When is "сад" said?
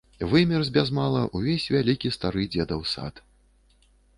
2.97-3.23